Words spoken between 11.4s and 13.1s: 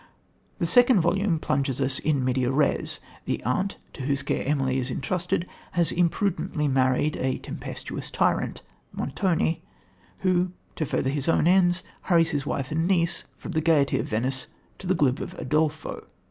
ends, hurries his wife and